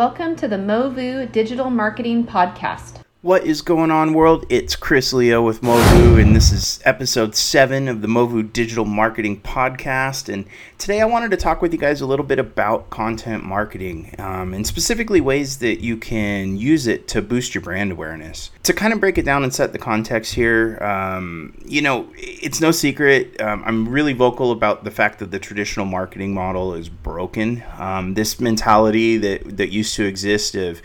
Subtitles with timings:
[0.00, 2.99] Welcome to the Movu Digital Marketing Podcast.
[3.22, 4.46] What is going on, world?
[4.48, 9.38] It's Chris Leo with Movu, and this is episode seven of the Movu Digital Marketing
[9.42, 10.32] Podcast.
[10.32, 10.46] And
[10.78, 14.54] today I wanted to talk with you guys a little bit about content marketing um,
[14.54, 18.52] and specifically ways that you can use it to boost your brand awareness.
[18.62, 22.62] To kind of break it down and set the context here, um, you know, it's
[22.62, 23.38] no secret.
[23.38, 27.62] Um, I'm really vocal about the fact that the traditional marketing model is broken.
[27.76, 30.80] Um, this mentality that, that used to exist of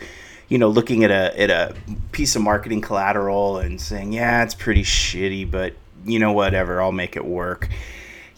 [0.48, 1.74] you know, looking at a at a
[2.12, 6.92] piece of marketing collateral and saying, "Yeah, it's pretty shitty, but you know, whatever, I'll
[6.92, 7.68] make it work."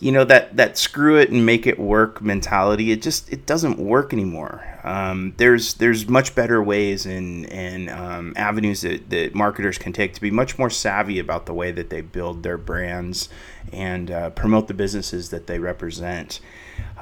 [0.00, 2.92] You know that that screw it and make it work mentality.
[2.92, 4.64] It just it doesn't work anymore.
[4.84, 10.14] Um, there's there's much better ways and and um, avenues that, that marketers can take
[10.14, 13.28] to be much more savvy about the way that they build their brands
[13.72, 16.40] and uh, promote the businesses that they represent.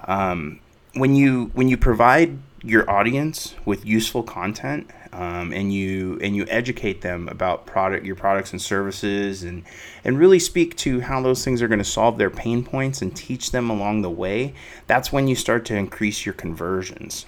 [0.07, 0.61] Um,
[0.95, 6.45] when you when you provide your audience with useful content um, and you and you
[6.49, 9.65] educate them about product your products and services and
[10.05, 13.17] and really speak to how those things are going to solve their pain points and
[13.17, 14.53] teach them along the way
[14.87, 17.25] that's when you start to increase your conversions.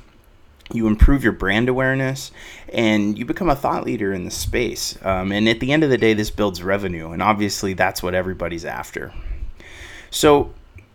[0.71, 2.31] You improve your brand awareness
[2.71, 4.99] and you become a thought leader in the space.
[5.03, 8.15] Um, and at the end of the day this builds revenue and obviously that's what
[8.15, 9.15] everybody's after.
[10.11, 10.53] So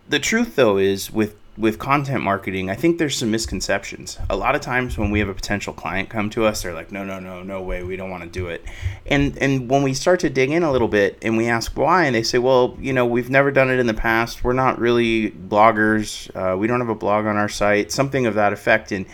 [0.08, 4.18] the truth though is with with content marketing, I think there's some misconceptions.
[4.28, 6.90] A lot of times when we have a potential client come to us, they're like,
[6.90, 8.64] "No, no, no, no way, we don't want to do it."
[9.06, 12.06] And and when we start to dig in a little bit and we ask why,
[12.06, 14.42] and they say, "Well, you know, we've never done it in the past.
[14.42, 16.28] We're not really bloggers.
[16.34, 17.92] Uh, we don't have a blog on our site.
[17.92, 19.06] Something of that effect." And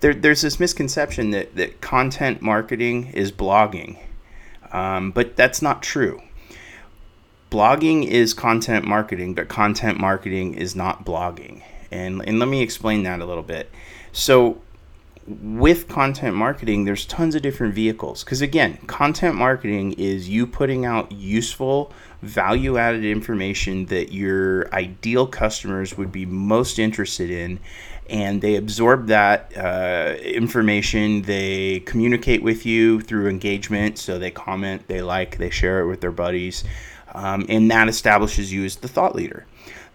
[0.00, 3.98] there, there's this misconception that that content marketing is blogging,
[4.72, 6.20] um, but that's not true
[7.50, 11.62] blogging is content marketing, but content marketing is not blogging.
[11.94, 13.70] And, and let me explain that a little bit.
[14.12, 14.60] So,
[15.26, 18.24] with content marketing, there's tons of different vehicles.
[18.24, 25.26] Because again, content marketing is you putting out useful, value added information that your ideal
[25.26, 27.58] customers would be most interested in.
[28.10, 31.22] And they absorb that uh, information.
[31.22, 33.98] They communicate with you through engagement.
[33.98, 36.64] So they comment, they like, they share it with their buddies.
[37.14, 39.46] Um, and that establishes you as the thought leader.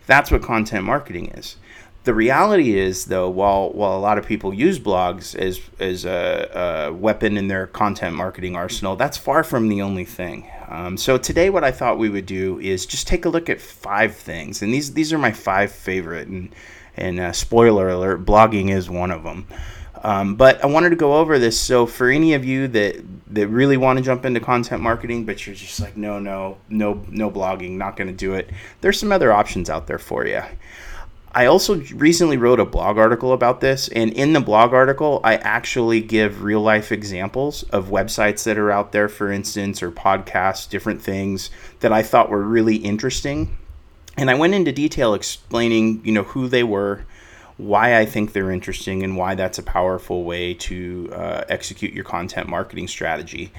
[0.08, 1.58] That's what content marketing is
[2.04, 6.90] the reality is though while while a lot of people use blogs as as a,
[6.90, 11.18] a weapon in their content marketing arsenal that's far from the only thing um, so
[11.18, 14.62] today what i thought we would do is just take a look at five things
[14.62, 16.54] and these these are my five favorite and
[16.96, 19.46] and uh, spoiler alert blogging is one of them
[20.02, 21.60] um, but I wanted to go over this.
[21.60, 25.46] So for any of you that that really want to jump into content marketing, but
[25.46, 28.50] you're just like, no, no, no, no blogging, not going to do it.
[28.82, 30.42] There's some other options out there for you.
[31.40, 35.38] I also recently wrote a blog article about this, and in the blog article, I
[35.38, 40.70] actually give real life examples of websites that are out there, for instance, or podcasts,
[40.70, 43.58] different things that I thought were really interesting.
[44.18, 47.06] And I went into detail explaining, you know, who they were,
[47.56, 52.04] why I think they're interesting, and why that's a powerful way to uh, execute your
[52.04, 53.54] content marketing strategy.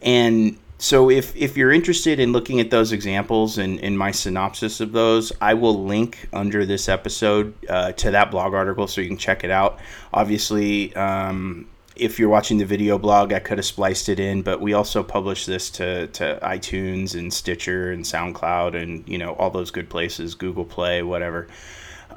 [0.00, 4.80] And so if, if you're interested in looking at those examples and in my synopsis
[4.80, 9.08] of those, I will link under this episode uh, to that blog article so you
[9.08, 9.78] can check it out.
[10.12, 11.66] Obviously, um,
[11.96, 15.02] if you're watching the video blog, I could have spliced it in, but we also
[15.02, 19.88] publish this to, to iTunes and Stitcher and SoundCloud and you know all those good
[19.88, 21.48] places, Google Play, whatever.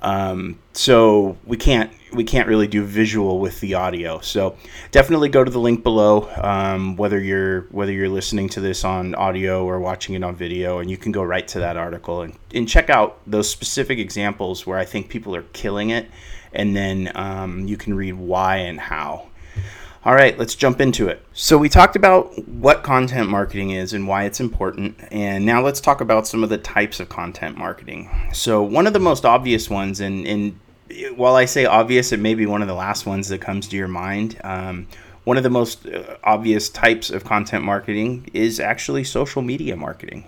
[0.01, 4.19] Um, so we can't we can't really do visual with the audio.
[4.21, 4.55] So
[4.91, 9.15] definitely go to the link below, um, whether you're whether you're listening to this on
[9.15, 12.37] audio or watching it on video, and you can go right to that article and,
[12.53, 16.09] and check out those specific examples where I think people are killing it,
[16.53, 19.28] and then um, you can read why and how.
[20.05, 21.21] All right, let's jump into it.
[21.33, 25.81] So, we talked about what content marketing is and why it's important, and now let's
[25.81, 28.09] talk about some of the types of content marketing.
[28.31, 30.57] So, one of the most obvious ones, and, and
[31.17, 33.75] while I say obvious, it may be one of the last ones that comes to
[33.75, 34.39] your mind.
[34.45, 34.87] Um,
[35.25, 40.23] one of the most uh, obvious types of content marketing is actually social media marketing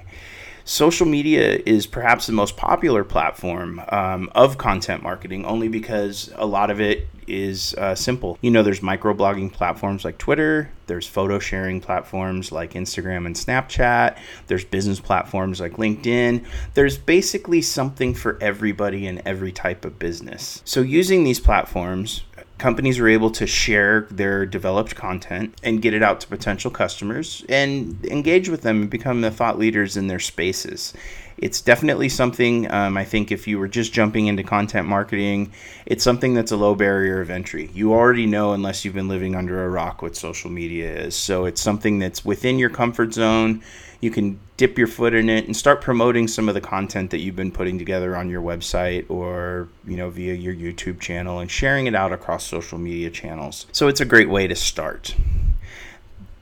[0.66, 6.46] social media is perhaps the most popular platform um, of content marketing only because a
[6.46, 8.38] lot of it is uh, simple.
[8.42, 14.18] You know, there's microblogging platforms like Twitter, there's photo sharing platforms like Instagram and Snapchat,
[14.48, 16.46] there's business platforms like LinkedIn.
[16.74, 20.62] There's basically something for everybody in every type of business.
[20.66, 22.24] So, using these platforms,
[22.62, 27.44] companies are able to share their developed content and get it out to potential customers
[27.50, 30.94] and engage with them and become the thought leaders in their spaces.
[31.42, 35.52] It's definitely something um, I think if you were just jumping into content marketing,
[35.88, 37.72] it's something that's a low barrier of entry.
[37.74, 41.16] You already know, unless you've been living under a rock, what social media is.
[41.16, 43.64] So it's something that's within your comfort zone.
[44.02, 47.20] You can dip your foot in it and start promoting some of the content that
[47.20, 51.50] you've been putting together on your website or you know via your YouTube channel and
[51.50, 53.66] sharing it out across social media channels.
[53.72, 55.16] So it's a great way to start.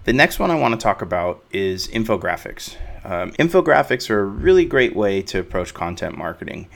[0.05, 2.75] The next one I want to talk about is infographics.
[3.03, 6.69] Um, infographics are a really great way to approach content marketing.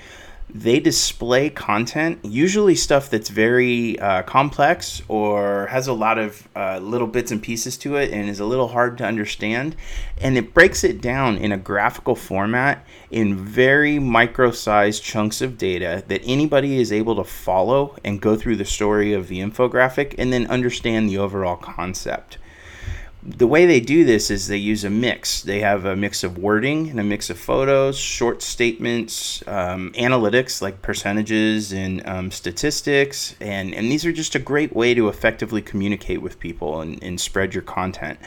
[0.49, 6.79] They display content, usually stuff that's very uh, complex or has a lot of uh,
[6.79, 9.77] little bits and pieces to it and is a little hard to understand.
[10.19, 15.57] And it breaks it down in a graphical format in very micro sized chunks of
[15.57, 20.13] data that anybody is able to follow and go through the story of the infographic
[20.17, 22.37] and then understand the overall concept
[23.25, 25.41] the way they do this is they use a mix.
[25.41, 30.61] They have a mix of wording and a mix of photos, short statements, um, analytics
[30.61, 35.61] like percentages and um, statistics, and and these are just a great way to effectively
[35.61, 38.19] communicate with people and, and spread your content.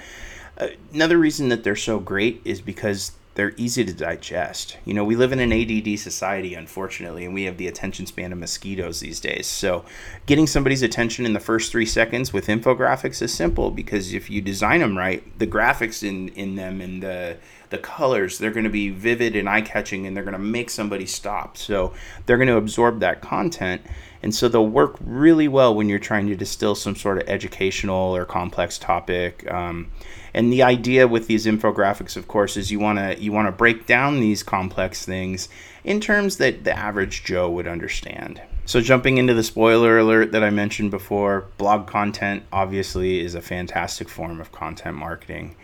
[0.57, 4.79] Uh, another reason that they're so great is because they're easy to digest.
[4.85, 8.33] You know, we live in an ADD society, unfortunately, and we have the attention span
[8.33, 9.47] of mosquitoes these days.
[9.47, 9.85] So,
[10.25, 14.41] getting somebody's attention in the first three seconds with infographics is simple because if you
[14.41, 17.37] design them right, the graphics in, in them and the
[17.71, 20.71] the colors they're going to be vivid and eye catching, and they're going to make
[20.71, 21.57] somebody stop.
[21.57, 21.93] So,
[22.27, 23.83] they're going to absorb that content,
[24.23, 28.15] and so they'll work really well when you're trying to distill some sort of educational
[28.17, 29.51] or complex topic.
[29.51, 29.91] Um,
[30.35, 33.53] and the idea with these infographics, of course, is you want to you want to
[33.53, 35.49] break down these complex things
[35.83, 38.43] in terms that the average Joe would understand.
[38.67, 43.41] So jumping into the spoiler alert that I mentioned before, blog content obviously is a
[43.41, 45.55] fantastic form of content marketing.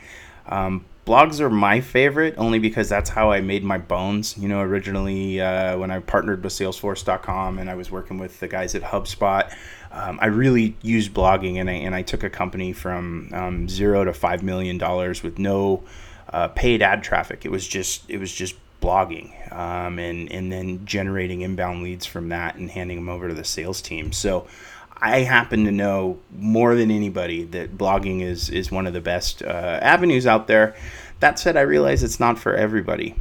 [0.46, 4.36] Um, blogs are my favorite only because that's how I made my bones.
[4.38, 8.48] You know, originally uh, when I partnered with Salesforce.com and I was working with the
[8.48, 9.52] guys at HubSpot,
[9.90, 14.04] um, I really used blogging and I, and I took a company from um, zero
[14.04, 15.82] to five million dollars with no
[16.32, 17.44] uh, paid ad traffic.
[17.44, 22.28] It was just it was just blogging um, and and then generating inbound leads from
[22.30, 24.12] that and handing them over to the sales team.
[24.12, 24.46] So
[25.02, 29.42] I happen to know more than anybody that blogging is is one of the best
[29.42, 30.76] uh, avenues out there.
[31.18, 33.16] That said, I realize it's not for everybody.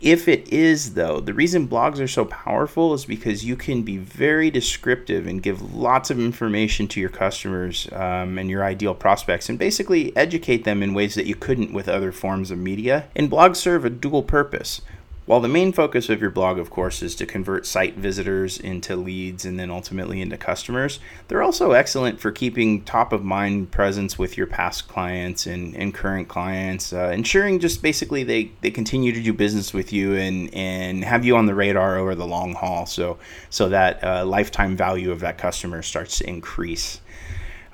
[0.00, 3.96] If it is, though, the reason blogs are so powerful is because you can be
[3.96, 9.48] very descriptive and give lots of information to your customers um, and your ideal prospects
[9.48, 13.06] and basically educate them in ways that you couldn't with other forms of media.
[13.14, 14.82] And blogs serve a dual purpose.
[15.26, 18.94] While the main focus of your blog, of course, is to convert site visitors into
[18.94, 24.16] leads and then ultimately into customers, they're also excellent for keeping top of mind presence
[24.16, 29.10] with your past clients and, and current clients, uh, ensuring just basically they, they continue
[29.10, 32.54] to do business with you and, and have you on the radar over the long
[32.54, 33.18] haul so,
[33.50, 37.00] so that uh, lifetime value of that customer starts to increase.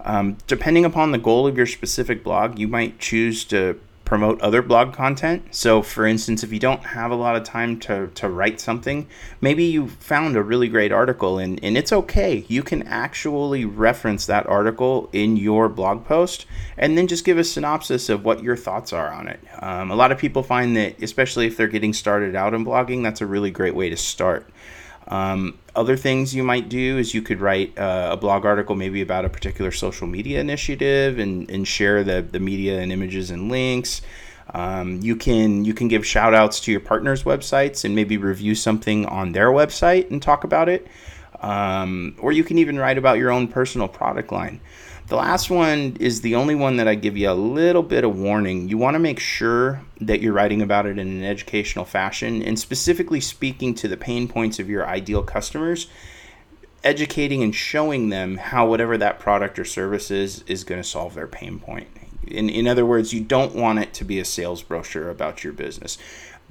[0.07, 3.79] Um, depending upon the goal of your specific blog, you might choose to
[4.13, 5.43] promote other blog content.
[5.55, 9.09] So, for instance, if you don't have a lot of time to, to write something,
[9.41, 12.45] maybe you found a really great article and, and it's okay.
[12.47, 16.45] You can actually reference that article in your blog post
[16.77, 19.41] and then just give a synopsis of what your thoughts are on it.
[19.63, 23.03] Um, a lot of people find that, especially if they're getting started out in blogging,
[23.03, 24.47] that's a really great way to start.
[25.09, 29.03] Um, other things you might do is you could write uh, a blog article maybe
[29.03, 33.51] about a particular social media initiative and, and share the, the media and images and
[33.51, 34.03] links.
[34.55, 38.55] Um, you can you can give shout outs to your partners' websites and maybe review
[38.55, 40.87] something on their website and talk about it.
[41.43, 44.61] Um, or you can even write about your own personal product line.
[45.09, 48.19] The last one is the only one that I give you a little bit of
[48.19, 48.69] warning.
[48.69, 52.59] You want to make sure that you're writing about it in an educational fashion and
[52.59, 55.89] specifically speaking to the pain points of your ideal customers,
[56.85, 61.15] educating and showing them how whatever that product or service is is going to solve
[61.15, 61.89] their pain point.
[62.27, 65.53] In, in other words, you don't want it to be a sales brochure about your
[65.53, 65.99] business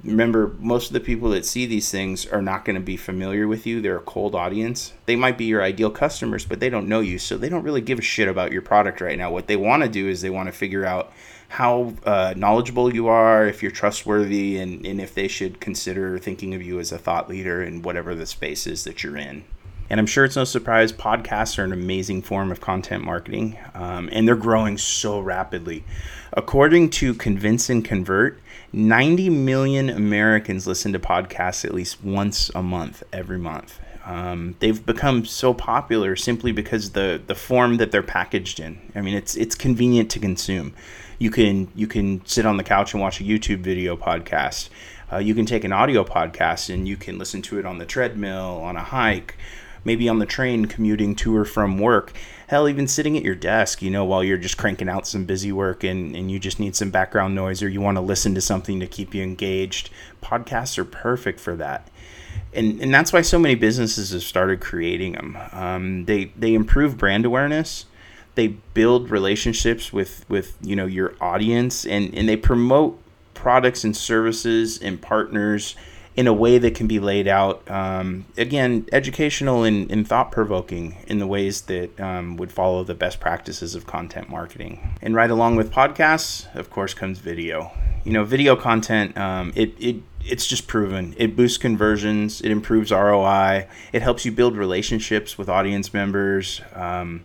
[0.04, 3.46] remember most of the people that see these things are not going to be familiar
[3.46, 3.80] with you.
[3.80, 4.92] They're a cold audience.
[5.06, 7.80] They might be your ideal customers but they don't know you so they don't really
[7.80, 9.30] give a shit about your product right now.
[9.30, 11.12] What they want to do is they want to figure out
[11.48, 16.54] how uh, knowledgeable you are if you're trustworthy and, and if they should consider thinking
[16.54, 19.44] of you as a thought leader in whatever the space is that you're in.
[19.90, 24.08] And I'm sure it's no surprise, podcasts are an amazing form of content marketing, um,
[24.10, 25.84] and they're growing so rapidly.
[26.32, 28.40] According to Convince and Convert,
[28.72, 33.78] 90 million Americans listen to podcasts at least once a month, every month.
[34.04, 38.80] Um, they've become so popular simply because the the form that they're packaged in.
[38.94, 40.74] I mean, it's it's convenient to consume.
[41.18, 44.70] You can you can sit on the couch and watch a YouTube video podcast.
[45.12, 47.84] Uh, you can take an audio podcast and you can listen to it on the
[47.84, 49.36] treadmill, on a hike,
[49.84, 52.12] maybe on the train commuting to or from work.
[52.52, 55.50] Hell, even sitting at your desk, you know, while you're just cranking out some busy
[55.52, 58.42] work and, and you just need some background noise or you want to listen to
[58.42, 59.88] something to keep you engaged.
[60.22, 61.88] Podcasts are perfect for that.
[62.52, 65.38] And, and that's why so many businesses have started creating them.
[65.52, 67.86] Um, they, they improve brand awareness
[68.34, 72.98] they build relationships with with you know your audience and and they promote
[73.34, 75.76] products and services and partners
[76.14, 81.18] in a way that can be laid out um, again educational and, and thought-provoking in
[81.18, 84.96] the ways that um, would follow the best practices of content marketing.
[85.00, 87.70] And right along with podcasts of course comes video.
[88.04, 91.14] You know video content um, it, it it's just proven.
[91.16, 97.24] It boosts conversions it improves roi it helps you build relationships with audience members um,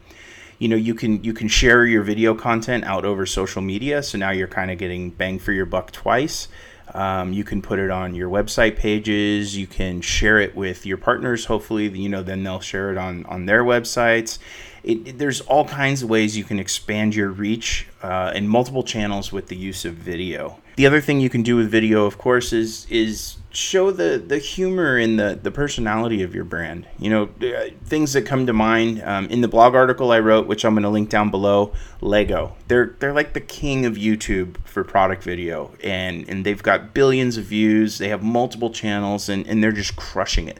[0.59, 4.17] you know you can you can share your video content out over social media so
[4.17, 6.47] now you're kind of getting bang for your buck twice
[6.93, 9.57] um, you can put it on your website pages.
[9.57, 11.45] You can share it with your partners.
[11.45, 14.39] Hopefully you know then they'll share it on on their websites.
[14.83, 18.83] It, it, there's all kinds of ways you can expand your reach uh, in multiple
[18.83, 22.17] channels with the use of video the other thing you can do with video of
[22.17, 26.87] course is is show the the humor and the the personality of your brand.
[26.99, 30.45] You know, uh, things that come to mind um, in the blog article I wrote,
[30.45, 31.73] which I'm going to link down below.
[31.99, 36.93] Lego, they're they're like the king of YouTube for product video, and and they've got
[36.93, 37.97] billions of views.
[37.97, 40.59] They have multiple channels, and and they're just crushing it.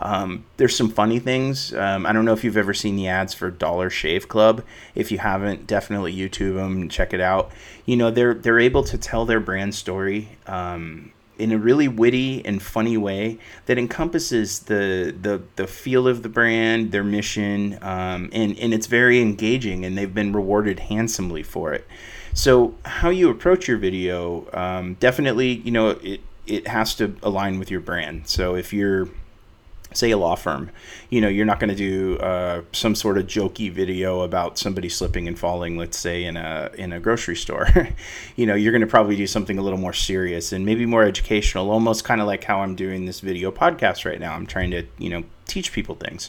[0.00, 1.74] Um, there's some funny things.
[1.74, 4.62] Um, I don't know if you've ever seen the ads for Dollar Shave Club.
[4.94, 7.50] If you haven't, definitely YouTube them and check it out.
[7.84, 12.44] You know, they're they're able to tell their brand story um, in a really witty
[12.44, 18.30] and funny way that encompasses the the, the feel of the brand, their mission, um,
[18.32, 21.86] and and it's very engaging, and they've been rewarded handsomely for it.
[22.34, 27.58] So how you approach your video, um, definitely, you know, it it has to align
[27.58, 28.28] with your brand.
[28.28, 29.08] So if you're
[29.96, 30.70] say a law firm
[31.10, 34.88] you know you're not going to do uh, some sort of jokey video about somebody
[34.88, 37.68] slipping and falling let's say in a in a grocery store.
[38.36, 41.02] You know you're going to probably do something a little more serious and maybe more
[41.02, 44.34] educational almost kind of like how i'm doing this video podcast right now.
[44.34, 46.28] I'm trying to you know teach people things.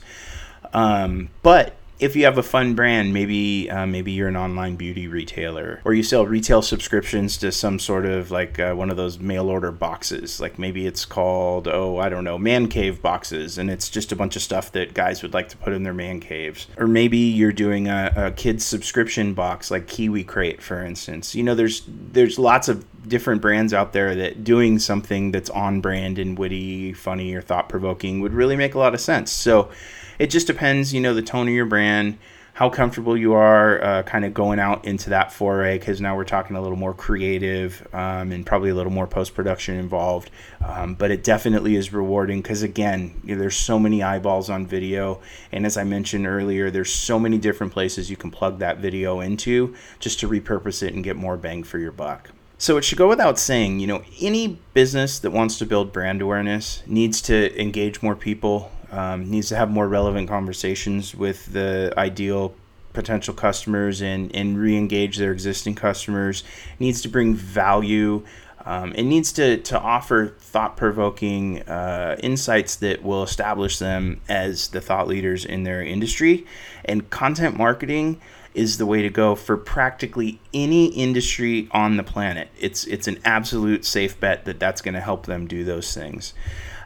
[0.73, 5.07] Um, but if you have a fun brand, maybe uh, maybe you're an online beauty
[5.07, 9.19] retailer, or you sell retail subscriptions to some sort of like uh, one of those
[9.19, 10.39] mail order boxes.
[10.39, 14.15] Like maybe it's called oh I don't know man cave boxes, and it's just a
[14.15, 16.67] bunch of stuff that guys would like to put in their man caves.
[16.77, 21.33] Or maybe you're doing a, a kids subscription box like Kiwi Crate, for instance.
[21.33, 25.81] You know, there's there's lots of different brands out there that doing something that's on
[25.81, 29.31] brand and witty, funny, or thought provoking would really make a lot of sense.
[29.31, 29.71] So
[30.19, 32.17] it just depends, you know, the tone of your brand,
[32.57, 36.23] how comfortable you are uh, kind of going out into that foray because now we're
[36.23, 40.31] talking a little more creative um, and probably a little more post production involved.
[40.65, 44.65] Um, but it definitely is rewarding because, again, you know, there's so many eyeballs on
[44.65, 45.21] video.
[45.51, 49.19] And as I mentioned earlier, there's so many different places you can plug that video
[49.19, 52.31] into just to repurpose it and get more bang for your buck.
[52.57, 56.23] So it should go without saying, you know, any business that wants to build brand
[56.23, 61.93] awareness needs to engage more people, um, needs to have more relevant conversations with the
[61.97, 62.53] ideal
[62.93, 66.43] potential customers and, and re-engage their existing customers.
[66.79, 68.25] Needs to bring value.
[68.65, 74.81] Um, it needs to, to offer thought-provoking uh, insights that will establish them as the
[74.81, 76.45] thought leaders in their industry.
[76.83, 78.19] And content marketing
[78.53, 82.49] is the way to go for practically any industry on the planet.
[82.59, 86.33] It's it's an absolute safe bet that that's going to help them do those things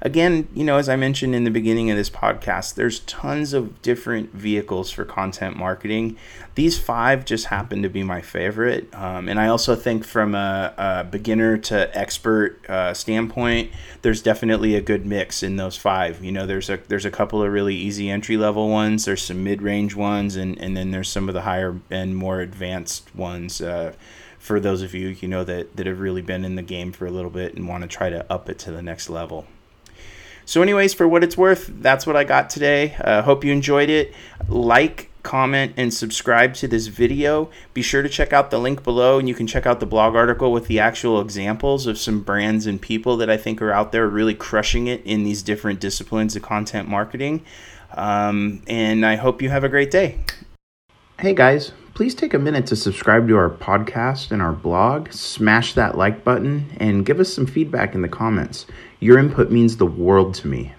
[0.01, 3.81] again, you know, as I mentioned in the beginning of this podcast, there's tons of
[3.81, 6.17] different vehicles for content marketing.
[6.55, 8.93] These five just happen to be my favorite.
[8.95, 14.75] Um, and I also think from a, a beginner to expert uh, standpoint, there's definitely
[14.75, 16.23] a good mix in those five.
[16.23, 19.05] You know, there's a there's a couple of really easy entry level ones.
[19.05, 22.41] There's some mid range ones, and and then there's some of the higher and more
[22.41, 23.61] advanced ones.
[23.61, 23.93] Uh,
[24.39, 27.05] for those of you you know that, that have really been in the game for
[27.05, 29.45] a little bit and want to try to up it to the next level.
[30.51, 32.93] So, anyways, for what it's worth, that's what I got today.
[32.99, 34.13] Uh, hope you enjoyed it.
[34.49, 37.49] Like, comment, and subscribe to this video.
[37.73, 40.13] Be sure to check out the link below, and you can check out the blog
[40.13, 43.93] article with the actual examples of some brands and people that I think are out
[43.93, 47.45] there really crushing it in these different disciplines of content marketing.
[47.93, 50.19] Um, and I hope you have a great day.
[51.17, 55.75] Hey guys, please take a minute to subscribe to our podcast and our blog, smash
[55.75, 58.65] that like button, and give us some feedback in the comments.
[58.99, 60.73] Your input means the world to me.